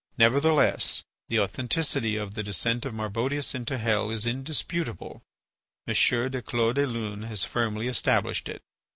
[0.17, 5.21] Nevertheless, the authenticity of the "Descent of Marbodius into Hell" is indisputable.
[5.85, 5.93] M.
[5.93, 8.63] du Clos des Lunes has firmly established it.